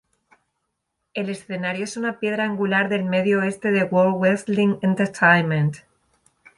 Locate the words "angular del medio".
2.45-3.37